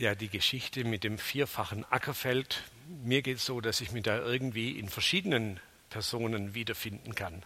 [0.00, 2.62] Ja, die Geschichte mit dem vierfachen Ackerfeld.
[3.04, 7.44] Mir geht es so, dass ich mich da irgendwie in verschiedenen Personen wiederfinden kann.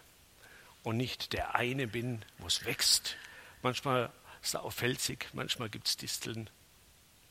[0.81, 3.17] Und nicht der eine bin, wo es wächst.
[3.61, 4.05] Manchmal
[4.41, 6.49] ist es auch felsig, manchmal gibt es Disteln,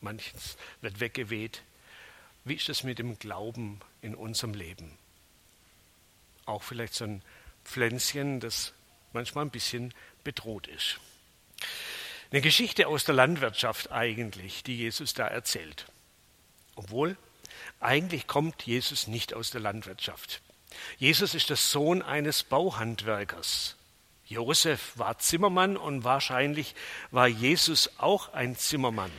[0.03, 1.63] manches wird weggeweht.
[2.45, 4.99] Wie ist es mit dem Glauben in unserem Leben?
[6.45, 7.23] Auch vielleicht so ein
[7.65, 8.75] Pflänzchen, das
[9.15, 11.01] manchmal ein bisschen bedroht ist.
[12.35, 15.87] Eine Geschichte aus der Landwirtschaft eigentlich, die Jesus da erzählt.
[16.75, 17.17] Obwohl,
[17.79, 20.43] eigentlich kommt Jesus nicht aus der Landwirtschaft.
[20.99, 23.77] Jesus ist der Sohn eines Bauhandwerkers.
[24.27, 26.75] Josef war Zimmermann und wahrscheinlich
[27.13, 29.13] war Jesus auch ein Zimmermann.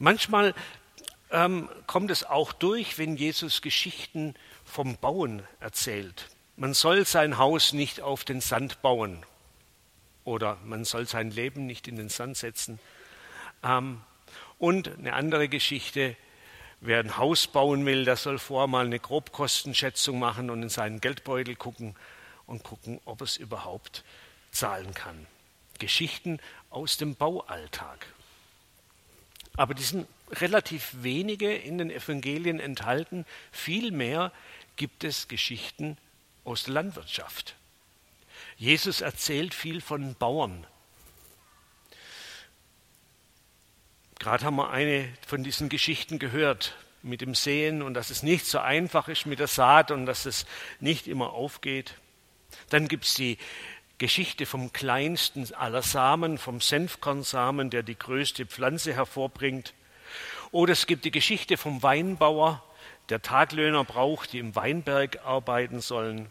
[0.00, 0.56] Manchmal
[1.30, 4.34] ähm, kommt es auch durch, wenn Jesus Geschichten
[4.64, 6.30] vom Bauen erzählt.
[6.56, 9.24] Man soll sein Haus nicht auf den Sand bauen
[10.24, 12.78] oder man soll sein Leben nicht in den Sand setzen.
[13.62, 14.00] Ähm,
[14.58, 16.16] und eine andere Geschichte,
[16.80, 21.00] wer ein Haus bauen will, der soll vorher mal eine Grobkostenschätzung machen und in seinen
[21.00, 21.94] Geldbeutel gucken
[22.46, 24.04] und gucken, ob es überhaupt
[24.50, 25.26] zahlen kann.
[25.78, 28.06] Geschichten aus dem Baualltag.
[29.56, 33.24] Aber die sind relativ wenige in den Evangelien enthalten.
[33.50, 34.32] Vielmehr
[34.76, 35.96] gibt es Geschichten
[36.44, 37.56] aus der Landwirtschaft.
[38.60, 40.66] Jesus erzählt viel von Bauern.
[44.18, 48.44] Gerade haben wir eine von diesen Geschichten gehört mit dem Sehen und dass es nicht
[48.44, 50.44] so einfach ist mit der Saat und dass es
[50.78, 51.94] nicht immer aufgeht.
[52.68, 53.38] Dann gibt es die
[53.96, 59.72] Geschichte vom kleinsten aller Samen, vom Senfkornsamen, der die größte Pflanze hervorbringt.
[60.52, 62.62] Oder es gibt die Geschichte vom Weinbauer,
[63.08, 66.30] der Taglöhner braucht, die im Weinberg arbeiten sollen.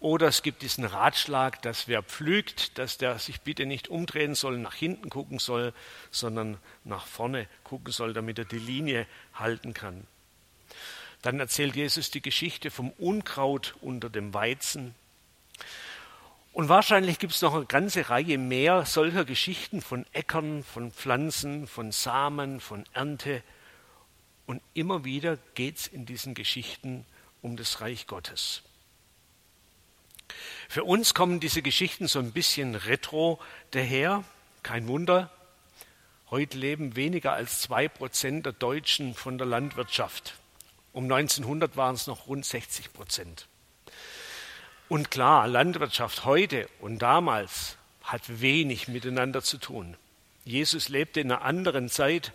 [0.00, 4.58] Oder es gibt diesen Ratschlag, dass wer pflügt, dass der sich bitte nicht umdrehen soll,
[4.58, 5.72] nach hinten gucken soll,
[6.12, 10.06] sondern nach vorne gucken soll, damit er die Linie halten kann.
[11.22, 14.94] Dann erzählt Jesus die Geschichte vom Unkraut unter dem Weizen.
[16.52, 21.66] Und wahrscheinlich gibt es noch eine ganze Reihe mehr solcher Geschichten von Äckern, von Pflanzen,
[21.66, 23.42] von Samen, von Ernte.
[24.46, 27.04] Und immer wieder geht es in diesen Geschichten
[27.42, 28.62] um das Reich Gottes.
[30.68, 33.40] Für uns kommen diese Geschichten so ein bisschen retro
[33.70, 34.24] daher.
[34.62, 35.30] Kein Wunder.
[36.30, 40.34] Heute leben weniger als zwei Prozent der Deutschen von der Landwirtschaft.
[40.92, 43.46] Um 1900 waren es noch rund 60 Prozent.
[44.88, 49.96] Und klar, Landwirtschaft heute und damals hat wenig miteinander zu tun.
[50.44, 52.32] Jesus lebte in einer anderen Zeit,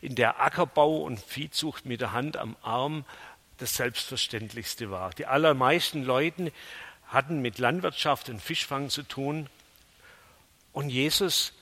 [0.00, 3.04] in der Ackerbau und Viehzucht mit der Hand am Arm
[3.58, 5.10] das Selbstverständlichste war.
[5.10, 6.52] Die allermeisten Leute
[7.10, 9.48] hatten mit Landwirtschaft und Fischfang zu tun.
[10.72, 11.52] Und Jesus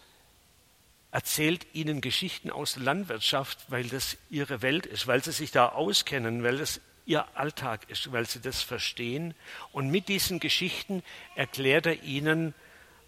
[1.10, 5.70] erzählt ihnen Geschichten aus der Landwirtschaft, weil das ihre Welt ist, weil sie sich da
[5.70, 9.34] auskennen, weil das ihr Alltag ist, weil sie das verstehen.
[9.72, 11.03] Und mit diesen Geschichten
[11.34, 12.54] erklärt er ihnen,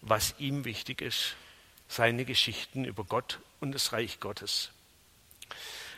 [0.00, 1.36] was ihm wichtig ist,
[1.86, 4.70] seine Geschichten über Gott und das Reich Gottes.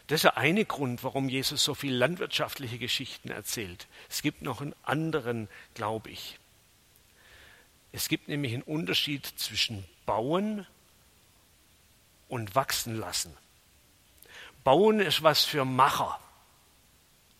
[0.07, 3.87] Das ist der eine Grund, warum Jesus so viele landwirtschaftliche Geschichten erzählt.
[4.11, 6.39] Es gibt noch einen anderen, glaube ich.
[7.93, 10.67] Es gibt nämlich einen Unterschied zwischen bauen
[12.29, 13.37] und wachsen lassen.
[14.65, 16.19] Bauen ist was für Macher,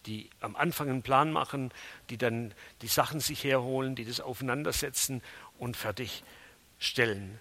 [0.07, 1.73] die am Anfang einen Plan machen,
[2.11, 2.53] die dann
[2.83, 5.23] die Sachen sich herholen, die das aufeinandersetzen
[5.59, 7.39] und fertigstellen.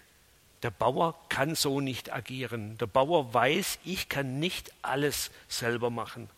[0.62, 2.78] Der Bauer kann so nicht agieren.
[2.78, 6.30] Der Bauer weiß, ich kann nicht alles selber machen.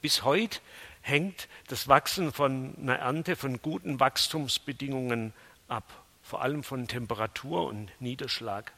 [0.00, 0.60] Bis heute
[1.00, 5.32] hängt das Wachsen von einer Ernte von guten Wachstumsbedingungen
[5.66, 8.72] ab, vor allem von Temperatur und Niederschlag.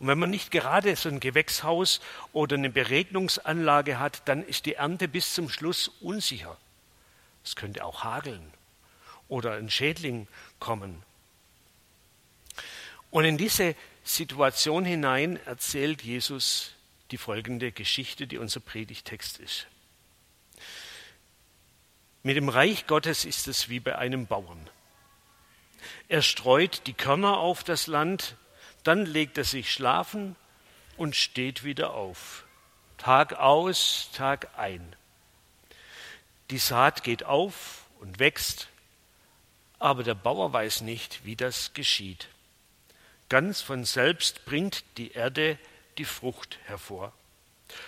[0.00, 2.00] Und wenn man nicht gerade so ein Gewächshaus
[2.32, 6.56] oder eine Beregnungsanlage hat, dann ist die Ernte bis zum Schluss unsicher.
[7.44, 8.52] Es könnte auch hageln
[9.28, 10.26] oder ein Schädling
[10.58, 11.04] kommen
[13.12, 16.72] und in diese Situation hinein erzählt Jesus
[17.10, 19.66] die folgende Geschichte, die unser Predigtext ist.
[22.22, 24.70] Mit dem Reich Gottes ist es wie bei einem Bauern.
[26.08, 28.36] Er streut die Körner auf das Land,
[28.82, 30.34] dann legt er sich schlafen
[30.96, 32.46] und steht wieder auf.
[32.96, 34.96] Tag aus, Tag ein.
[36.50, 38.68] Die Saat geht auf und wächst,
[39.78, 42.31] aber der Bauer weiß nicht, wie das geschieht.
[43.32, 45.56] Ganz von selbst bringt die Erde
[45.96, 47.14] die Frucht hervor.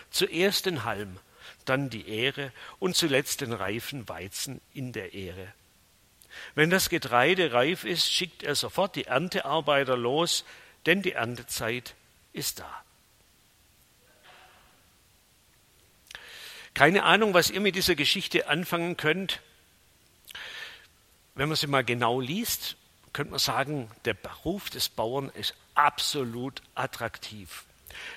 [0.08, 1.19] Zuerst den Halm,
[1.67, 5.52] dann die Ähre und zuletzt den reifen Weizen in der Ähre.
[6.55, 10.46] Wenn das Getreide reif ist, schickt er sofort die Erntearbeiter los,
[10.87, 11.94] denn die Erntezeit
[12.32, 12.82] ist da.
[16.73, 19.43] Keine Ahnung, was ihr mit dieser Geschichte anfangen könnt.
[21.35, 22.79] Wenn man sie mal genau liest,
[23.14, 27.64] könnte man sagen, der Beruf des Bauern ist absolut attraktiv.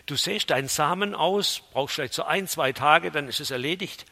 [0.08, 4.06] Du säst deinen Samen aus, brauchst vielleicht so ein, zwei Tage, dann ist es erledigt.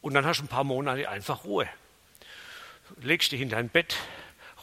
[0.00, 1.68] Und dann hast du ein paar Monate einfach Ruhe.
[2.96, 3.96] Legst dich in dein Bett,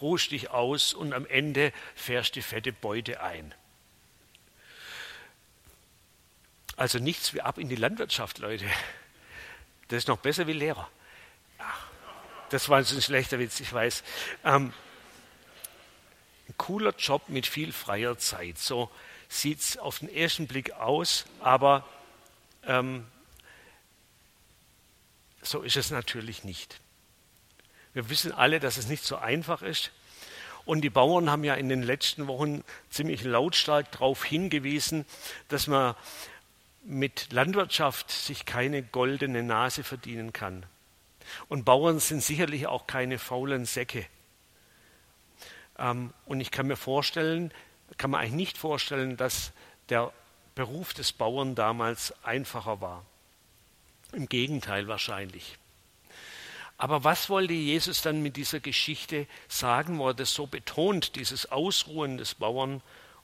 [0.01, 3.53] ruhst dich aus und am Ende fährst die fette Beute ein.
[6.77, 8.65] Also nichts wie ab in die Landwirtschaft, Leute.
[9.89, 10.89] Das ist noch besser wie Lehrer.
[12.49, 14.03] Das war ein schlechter Witz, ich weiß.
[14.43, 14.73] Ähm,
[16.57, 18.57] cooler Job mit viel freier Zeit.
[18.57, 18.89] So
[19.29, 21.87] sieht es auf den ersten Blick aus, aber
[22.65, 23.05] ähm,
[25.41, 26.79] so ist es natürlich nicht.
[27.93, 29.91] Wir wissen alle, dass es nicht so einfach ist.
[30.65, 35.05] Und die Bauern haben ja in den letzten Wochen ziemlich lautstark darauf hingewiesen,
[35.47, 35.95] dass man
[36.83, 40.65] mit Landwirtschaft sich keine goldene Nase verdienen kann.
[41.47, 44.05] Und Bauern sind sicherlich auch keine faulen Säcke.
[45.77, 47.51] Ähm, und ich kann mir vorstellen,
[47.97, 49.51] kann man eigentlich nicht vorstellen, dass
[49.89, 50.11] der
[50.55, 53.05] Beruf des Bauern damals einfacher war.
[54.13, 55.57] Im Gegenteil wahrscheinlich.
[56.77, 61.51] Aber was wollte Jesus dann mit dieser Geschichte sagen, wo er das so betont, dieses
[61.51, 62.81] Ausruhen des Bauern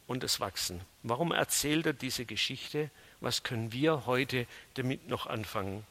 [0.07, 0.81] und das Wachsen?
[1.04, 2.89] Warum erzählt er diese Geschichte?
[3.19, 5.86] Was können wir heute damit noch anfangen?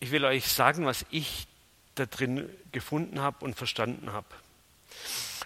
[0.00, 1.46] Ich will euch sagen, was ich
[1.94, 4.26] da drin gefunden habe und verstanden habe.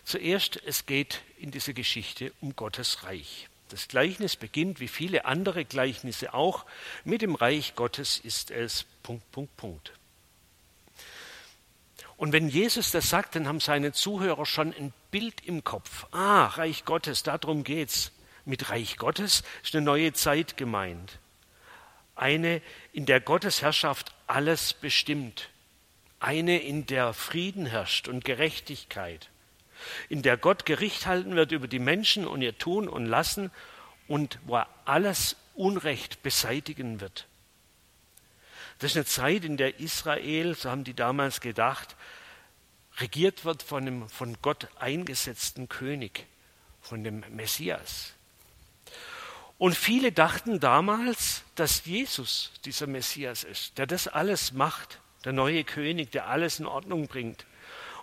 [0.04, 3.48] Zuerst, es geht in dieser Geschichte um Gottes Reich.
[3.68, 6.64] Das Gleichnis beginnt, wie viele andere Gleichnisse auch,
[7.04, 9.92] mit dem Reich Gottes ist es Punkt, Punkt, Punkt.
[12.16, 16.06] Und wenn Jesus das sagt, dann haben seine Zuhörer schon ein Bild im Kopf.
[16.12, 18.12] Ah, Reich Gottes, darum geht's.
[18.44, 21.18] Mit Reich Gottes ist eine neue Zeit gemeint.
[22.14, 25.50] Eine, in der Gottes Herrschaft alles bestimmt
[26.20, 29.28] eine, in der Frieden herrscht und Gerechtigkeit,
[30.08, 33.50] in der Gott Gericht halten wird über die Menschen und ihr Tun und Lassen
[34.08, 37.26] und wo er alles Unrecht beseitigen wird.
[38.78, 41.96] Das ist eine Zeit, in der Israel, so haben die damals gedacht,
[42.98, 46.26] regiert wird von einem von Gott eingesetzten König,
[46.82, 48.12] von dem Messias.
[49.58, 55.64] Und viele dachten damals, dass Jesus dieser Messias ist, der das alles macht der neue
[55.64, 57.46] König, der alles in Ordnung bringt.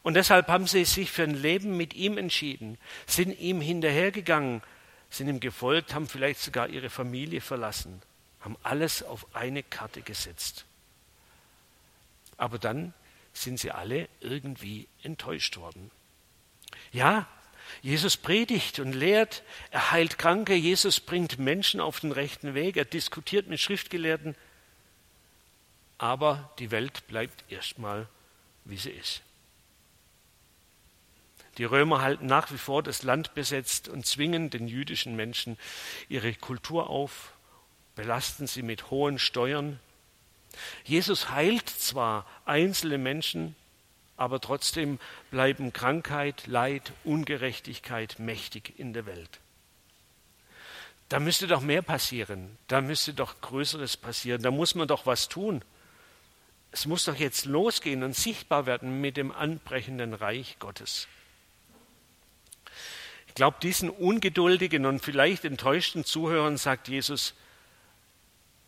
[0.04, 2.78] Und deshalb haben sie sich für ein Leben mit ihm entschieden,
[3.08, 4.62] sind ihm hinterhergegangen,
[5.10, 8.02] sind ihm gefolgt, haben vielleicht sogar ihre Familie verlassen,
[8.42, 10.66] haben alles auf eine Karte gesetzt.
[12.36, 12.94] Aber dann
[13.32, 15.92] sind sie alle irgendwie enttäuscht worden.
[16.92, 17.26] Ja,
[17.82, 22.84] Jesus predigt und lehrt, er heilt Kranke, Jesus bringt Menschen auf den rechten Weg, er
[22.84, 24.36] diskutiert mit Schriftgelehrten,
[26.04, 28.10] aber die Welt bleibt erstmal,
[28.66, 29.22] wie sie ist.
[31.58, 35.58] Die Römer halten nach wie vor das Land besetzt und zwingen den jüdischen Menschen
[36.10, 37.32] ihre Kultur auf,
[37.96, 39.80] belasten sie mit hohen Steuern.
[40.84, 43.56] Jesus heilt zwar einzelne Menschen,
[44.18, 45.00] aber trotzdem
[45.32, 49.40] bleiben Krankheit, Leid, Ungerechtigkeit mächtig in der Welt.
[51.08, 55.30] Da müsste doch mehr passieren, da müsste doch Größeres passieren, da muss man doch was
[55.30, 55.64] tun
[56.74, 61.08] es muss doch jetzt losgehen und sichtbar werden mit dem anbrechenden Reich Gottes.
[63.28, 67.36] Ich glaube, diesen ungeduldigen und vielleicht enttäuschten Zuhörern sagt Jesus,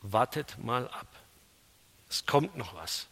[0.03, 1.07] wartet mal ab.
[2.07, 3.07] Es kommt noch was.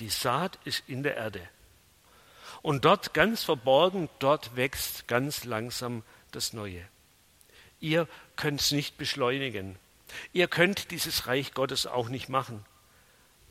[0.00, 1.46] Die Saat ist in der Erde.
[2.62, 6.82] Und dort ganz verborgen, dort wächst ganz langsam das Neue.
[7.78, 9.76] Ihr könnt es nicht beschleunigen.
[10.32, 12.64] Ihr könnt dieses Reich Gottes auch nicht machen.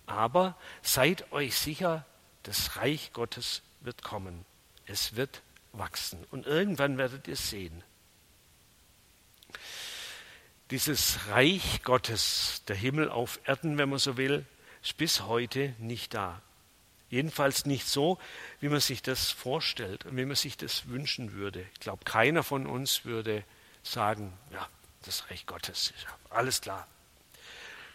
[0.08, 2.06] Aber seid euch sicher,
[2.44, 4.46] das Reich Gottes wird kommen.
[4.86, 6.26] Es wird wachsen.
[6.32, 7.84] Und irgendwann werdet ihr es sehen.
[10.72, 14.46] Dieses Reich Gottes, der Himmel auf Erden, wenn man so will,
[14.82, 16.42] ist bis heute nicht da.
[17.10, 18.18] Jedenfalls nicht so,
[18.60, 21.66] wie man sich das vorstellt und wie man sich das wünschen würde.
[21.74, 23.46] Ich glaube, keiner von uns würde
[23.84, 24.68] sagen, ja,
[25.04, 25.94] das Reich Gottes,
[26.30, 26.88] alles klar.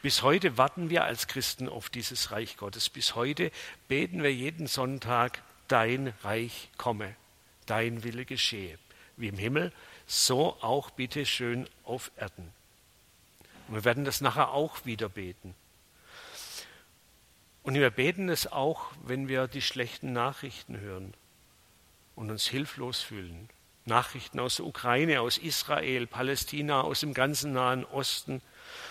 [0.03, 2.89] Bis heute warten wir als Christen auf dieses Reich Gottes.
[2.89, 3.53] Bis heute
[3.87, 7.15] beten wir jeden Sonntag, dein Reich komme,
[7.67, 8.81] dein Wille geschehe.
[9.17, 9.73] Wie im Himmel,
[10.07, 12.53] so auch bitte schön auf Erden.
[13.69, 15.55] Und wir werden das nachher auch wieder beten.
[17.63, 21.15] Und wir beten es auch, wenn wir die schlechten Nachrichten hören
[22.17, 23.49] und uns hilflos fühlen.
[23.85, 28.41] Nachrichten aus der Ukraine, aus Israel, Palästina, aus dem ganzen Nahen Osten.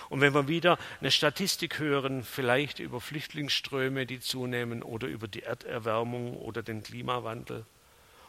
[0.10, 5.44] Und wenn wir wieder eine Statistik hören, vielleicht über Flüchtlingsströme, die zunehmen, oder über die
[5.44, 7.66] Erderwärmung oder den Klimawandel.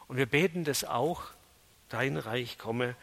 [0.07, 1.23] Und wir beten das auch,
[1.89, 2.95] dein Reich komme,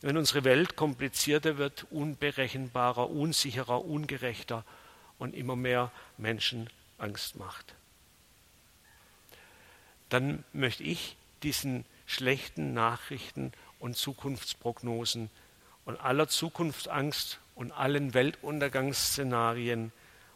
[0.00, 4.64] wenn unsere Welt komplizierter wird, unberechenbarer, unsicherer, ungerechter
[5.18, 7.74] und immer mehr Menschen Angst macht.
[10.08, 15.30] Dann möchte ich diesen schlechten Nachrichten und Zukunftsprognosen
[15.84, 19.92] und aller Zukunftsangst und allen Weltuntergangsszenarien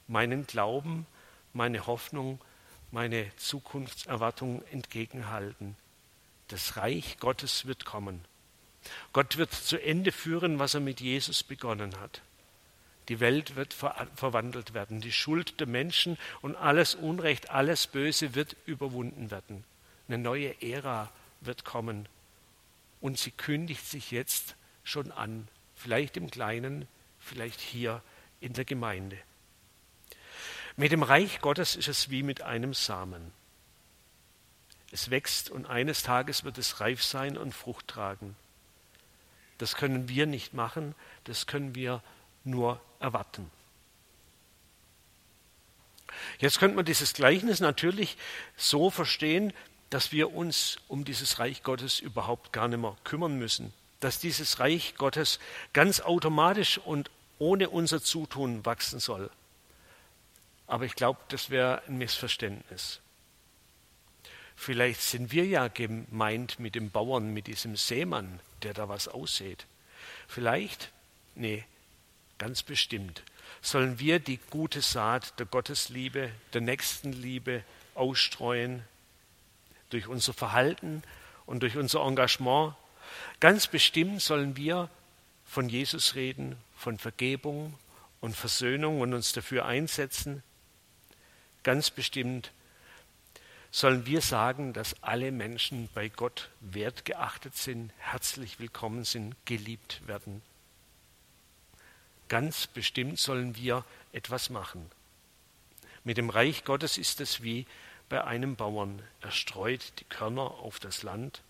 [0.08, 1.06] meinen Glauben,
[1.52, 2.40] meine Hoffnung,
[2.90, 5.76] meine Zukunftserwartung entgegenhalten.
[6.48, 8.24] Das Reich Gottes wird kommen.
[9.12, 12.22] Gott wird zu Ende führen, was er mit Jesus begonnen hat.
[13.08, 15.00] Die Welt wird ver verwandelt werden.
[15.00, 19.64] Die Schuld der Menschen und alles Unrecht, alles Böse wird überwunden werden.
[20.08, 22.08] Eine neue Ära wird kommen.
[23.00, 26.88] Und sie kündigt sich jetzt schon an, vielleicht im Kleinen,
[27.18, 28.02] vielleicht hier
[28.40, 29.18] in der Gemeinde.
[30.76, 33.32] Mit dem Reich Gottes ist es wie mit einem Samen.
[34.92, 38.36] Es wächst und eines Tages wird es reif sein und Frucht tragen.
[39.58, 42.02] Das können wir nicht machen, das können wir
[42.44, 43.50] nur erwarten.
[46.38, 48.16] Jetzt könnte man dieses Gleichnis natürlich
[48.56, 49.52] so verstehen,
[49.90, 54.60] dass wir uns um dieses Reich Gottes überhaupt gar nicht mehr kümmern müssen, dass dieses
[54.60, 55.38] Reich Gottes
[55.72, 59.30] ganz automatisch und ohne unser Zutun wachsen soll.
[60.66, 63.00] Aber ich glaube, das wäre ein Missverständnis.
[64.56, 69.66] Vielleicht sind wir ja gemeint mit dem Bauern, mit diesem Seemann, der da was aussät.
[70.26, 70.90] Vielleicht,
[71.34, 71.64] nee,
[72.38, 73.22] ganz bestimmt,
[73.60, 77.62] sollen wir die gute Saat der Gottesliebe, der Nächstenliebe
[77.94, 78.82] ausstreuen
[79.90, 81.02] durch unser Verhalten
[81.46, 82.74] und durch unser Engagement.
[83.40, 84.88] Ganz bestimmt sollen wir
[85.44, 87.74] von Jesus reden, von Vergebung
[88.20, 90.42] und Versöhnung und uns dafür einsetzen.
[91.62, 92.52] Ganz bestimmt
[93.70, 100.42] sollen wir sagen, dass alle Menschen bei Gott wertgeachtet sind, herzlich willkommen sind, geliebt werden.
[102.28, 104.90] Ganz bestimmt sollen wir etwas machen.
[106.04, 107.66] Mit dem Reich Gottes ist es wie
[108.08, 109.02] bei einem Bauern.
[109.20, 111.42] Er streut die Körner auf das Land.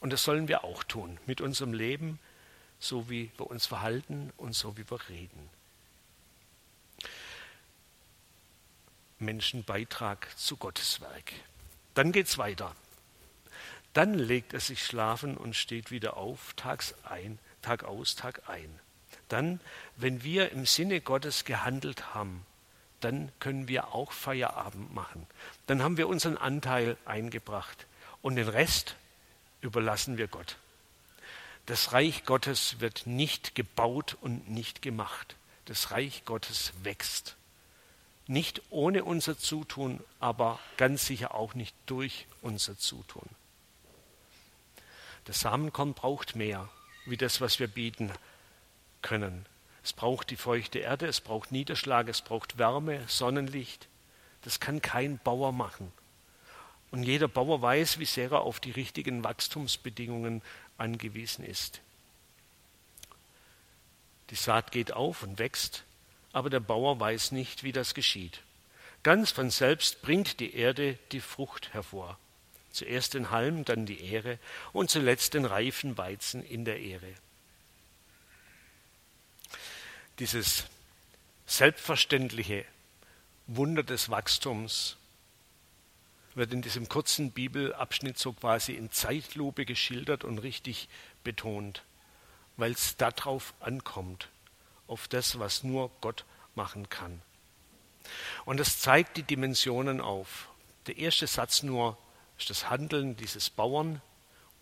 [0.00, 2.18] Und das sollen wir auch tun mit unserem Leben,
[2.78, 5.50] so wie wir uns verhalten und so wie wir reden.
[9.18, 11.32] Menschenbeitrag zu Gottes Werk.
[11.94, 12.74] Dann geht's weiter.
[13.92, 18.80] Dann legt er sich schlafen und steht wieder auf, tags ein, Tag aus, Tag ein.
[19.28, 19.60] Dann,
[19.96, 22.46] wenn wir im Sinne Gottes gehandelt haben,
[23.00, 25.26] dann können wir auch Feierabend machen.
[25.66, 27.86] Dann haben wir unseren Anteil eingebracht
[28.22, 28.96] und den Rest
[29.60, 30.56] überlassen wir Gott.
[31.66, 35.36] Das Reich Gottes wird nicht gebaut und nicht gemacht.
[35.66, 37.36] Das Reich Gottes wächst.
[38.26, 43.28] Nicht ohne unser Zutun, aber ganz sicher auch nicht durch unser Zutun.
[45.24, 46.68] Das Samenkorn braucht mehr,
[47.06, 48.12] wie das, was wir bieten
[49.02, 49.46] können.
[49.82, 53.88] Es braucht die feuchte Erde, es braucht Niederschlag, es braucht Wärme, Sonnenlicht.
[54.42, 55.92] Das kann kein Bauer machen.
[56.90, 60.42] Und jeder Bauer weiß, wie sehr er auf die richtigen Wachstumsbedingungen
[60.76, 61.80] angewiesen ist.
[64.30, 65.84] Die Saat geht auf und wächst,
[66.32, 68.42] aber der Bauer weiß nicht, wie das geschieht.
[69.02, 72.18] Ganz von selbst bringt die Erde die Frucht hervor.
[72.70, 74.38] Zuerst den Halm, dann die Ähre
[74.72, 77.12] und zuletzt den reifen Weizen in der Ähre.
[80.20, 80.66] Dieses
[81.46, 82.66] selbstverständliche
[83.46, 84.98] Wunder des Wachstums
[86.34, 90.90] wird in diesem kurzen Bibelabschnitt so quasi in Zeitlupe geschildert und richtig
[91.24, 91.84] betont,
[92.58, 94.28] weil es darauf ankommt,
[94.88, 97.22] auf das, was nur Gott machen kann.
[98.44, 100.50] Und das zeigt die Dimensionen auf.
[100.86, 101.96] Der erste Satz nur
[102.38, 104.02] ist das Handeln dieses Bauern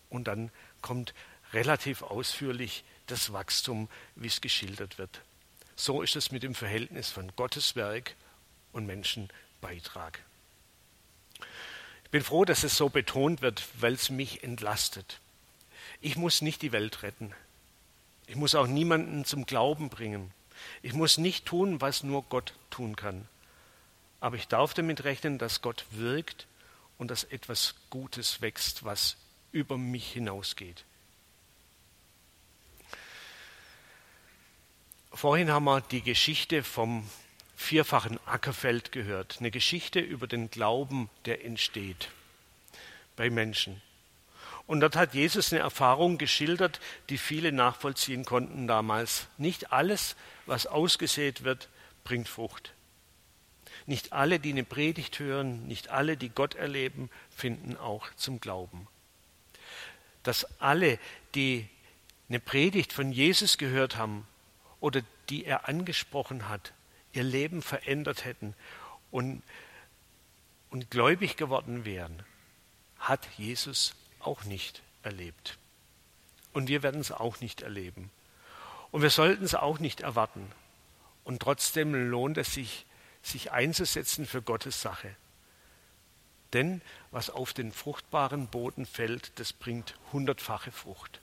[0.09, 0.51] und dann
[0.81, 1.13] kommt
[1.51, 5.21] relativ ausführlich das Wachstum, wie es geschildert wird.
[5.79, 8.13] So ist es mit dem Verhältnis von Gottes Werk
[8.73, 10.19] und Menschenbeitrag.
[12.03, 15.21] Ich bin froh, dass es so betont wird, weil es mich entlastet.
[16.01, 17.31] Ich muss nicht die Welt retten.
[18.27, 20.33] Ich muss auch niemanden zum Glauben bringen.
[20.81, 23.25] Ich muss nicht tun, was nur Gott tun kann.
[24.19, 26.45] Aber ich darf damit rechnen, dass Gott wirkt
[26.97, 29.15] und dass etwas Gutes wächst, was
[29.53, 30.83] über mich hinausgeht.
[35.19, 37.05] Vorhin haben wir die Geschichte vom
[37.57, 39.35] vierfachen Ackerfeld gehört.
[39.39, 42.07] Eine Geschichte über den Glauben, der entsteht
[43.17, 43.81] bei Menschen.
[44.65, 49.27] Und dort hat Jesus eine Erfahrung geschildert, die viele nachvollziehen konnten damals.
[49.37, 51.67] Nicht alles, was ausgesät wird,
[52.05, 52.71] bringt Frucht.
[53.87, 58.87] Nicht alle, die eine Predigt hören, nicht alle, die Gott erleben, finden auch zum Glauben.
[60.23, 60.97] Dass alle,
[61.35, 61.67] die
[62.29, 64.25] eine Predigt von Jesus gehört haben
[64.79, 66.73] oder die er angesprochen hat,
[67.13, 68.55] ihr Leben verändert hätten
[69.11, 69.43] und,
[70.69, 72.23] und gläubig geworden wären,
[72.97, 75.57] hat Jesus auch nicht erlebt.
[76.53, 78.11] Und wir werden es auch nicht erleben.
[78.91, 80.51] Und wir sollten es auch nicht erwarten.
[81.23, 82.85] Und trotzdem lohnt es sich,
[83.21, 85.15] sich einzusetzen für Gottes Sache.
[86.53, 86.81] Denn
[87.11, 91.21] was auf den fruchtbaren Boden fällt, das bringt hundertfache Frucht.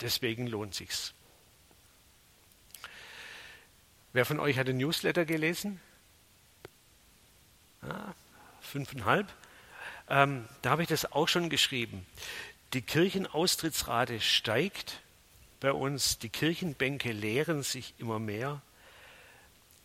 [0.00, 1.14] Deswegen lohnt sich's.
[4.12, 5.80] Wer von euch hat den Newsletter gelesen?
[7.82, 8.12] Ah,
[8.60, 9.32] fünfeinhalb.
[10.08, 12.04] Ähm, da habe ich das auch schon geschrieben.
[12.72, 15.00] Die Kirchenaustrittsrate steigt
[15.60, 18.60] bei uns, die Kirchenbänke leeren sich immer mehr.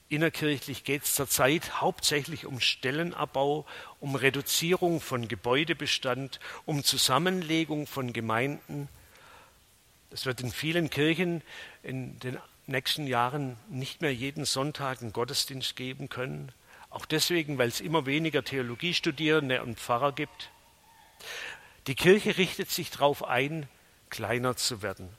[0.10, 3.65] Innerkirchlich geht es zurzeit hauptsächlich um Stellenabbau,
[4.00, 8.88] um Reduzierung von Gebäudebestand, um Zusammenlegung von Gemeinden.
[10.10, 11.41] Es wird in vielen Kirchen
[11.84, 16.51] in den nächsten Jahren nicht mehr jeden Sonntag einen Gottesdienst geben können.
[16.89, 20.50] Auch deswegen, weil es immer weniger Theologiestudierende und Pfarrer gibt.
[21.88, 23.67] Die Kirche richtet sich darauf ein,
[24.10, 25.10] kleiner zu werden.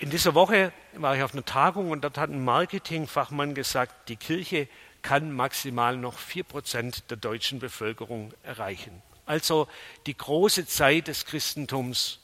[0.00, 4.16] In dieser Woche war ich auf einer Tagung und dort hat ein Marketingfachmann gesagt, die
[4.16, 4.68] Kirche
[5.02, 9.02] kann maximal noch vier Prozent der deutschen Bevölkerung erreichen.
[9.26, 9.68] Also
[10.06, 12.20] die große Zeit des Christentums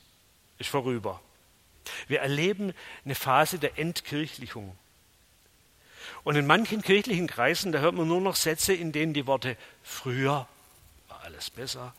[0.59, 1.21] ist vorüber.
[2.09, 2.73] Wir erleben
[3.05, 4.77] eine Phase der Entkirchlichung.
[6.23, 9.57] Und in manchen kirchlichen Kreisen, da hört man nur noch Sätze, in denen die Worte
[9.83, 10.49] früher
[11.09, 11.95] war alles besser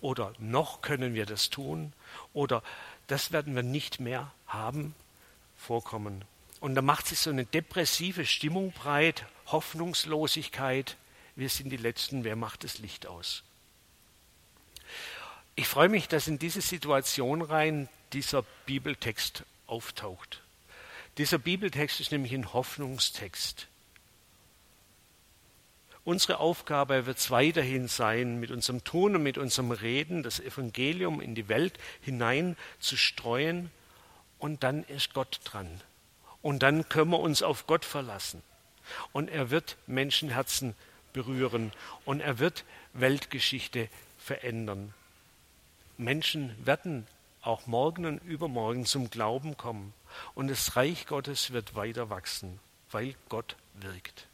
[0.00, 1.92] oder noch können wir das tun
[2.32, 2.62] oder
[3.06, 4.94] das werden wir nicht mehr haben,
[5.56, 6.24] vorkommen.
[6.60, 10.96] Und da macht sich so eine depressive Stimmung breit, Hoffnungslosigkeit.
[11.34, 13.42] Wir sind die Letzten, wer macht das Licht aus?
[15.56, 20.42] Ich freue mich, dass in diese Situation rein dieser Bibeltext auftaucht.
[21.18, 23.66] Dieser Bibeltext ist nämlich ein Hoffnungstext.
[26.04, 31.20] Unsere Aufgabe wird es weiterhin sein, mit unserem Tun und mit unserem Reden das Evangelium
[31.20, 33.70] in die Welt hinein zu streuen.
[34.38, 35.68] Und dann ist Gott dran.
[36.40, 38.42] Und dann können wir uns auf Gott verlassen.
[39.12, 40.74] Und er wird Menschenherzen
[41.12, 41.70] berühren.
[42.06, 44.94] Und er wird Weltgeschichte verändern.
[45.98, 47.06] Menschen werden
[47.42, 49.94] auch morgen und übermorgen zum Glauben kommen.
[50.34, 54.26] Und das Reich Gottes wird weiter wachsen, weil Gott wirkt.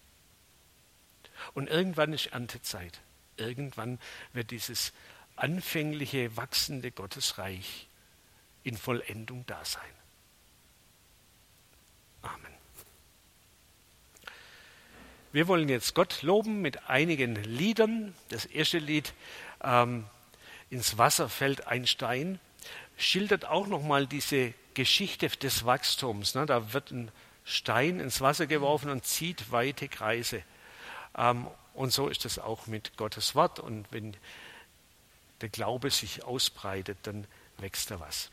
[1.55, 3.01] Und irgendwann ist Erntezeit.
[3.37, 3.99] Irgendwann
[4.33, 4.93] wird dieses
[5.37, 7.89] anfängliche, wachsende Gottesreich
[8.65, 9.83] in Vollendung da sein.
[12.23, 12.55] Amen.
[15.33, 18.15] Wir wollen jetzt Gott loben mit einigen Liedern.
[18.31, 19.13] Das erste Lied,
[19.63, 20.07] ähm,
[20.69, 22.41] Ins Wasser fällt ein Stein,
[22.97, 26.35] schildert auch nochmal diese Geschichte des Wachstums.
[26.35, 26.47] Ne?
[26.47, 27.11] Da wird ein
[27.45, 30.43] Stein ins Wasser geworfen und zieht weite Kreise.
[31.17, 33.61] Ähm, und so ist es auch mit Gottes Wort.
[33.61, 34.17] Und wenn
[35.41, 37.27] der Glaube sich ausbreitet, dann
[37.59, 38.31] wächst da was.